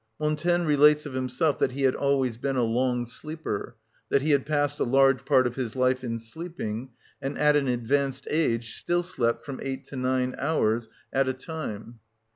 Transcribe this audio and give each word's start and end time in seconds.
Montaigne 0.19 0.65
relates 0.65 1.05
of 1.05 1.13
himself 1.13 1.59
that 1.59 1.73
he 1.73 1.83
had 1.83 1.93
always 1.93 2.35
been 2.35 2.55
a 2.55 2.63
long 2.63 3.05
sleeper, 3.05 3.75
that 4.09 4.23
he 4.23 4.31
had 4.31 4.47
passed 4.47 4.79
a 4.79 4.83
large 4.83 5.25
part 5.27 5.45
of 5.45 5.55
his 5.55 5.75
life 5.75 6.03
in 6.03 6.17
sleeping, 6.17 6.89
and 7.21 7.37
at 7.37 7.55
an 7.55 7.67
advanced 7.67 8.27
age 8.31 8.77
still 8.77 9.03
slept 9.03 9.45
from 9.45 9.59
eight 9.61 9.85
to 9.89 9.95
nine 9.95 10.33
hours 10.39 10.89
at 11.13 11.27
a 11.27 11.33
time 11.33 11.85
(Liv. 11.85 11.93